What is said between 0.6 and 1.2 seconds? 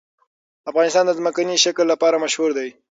افغانستان د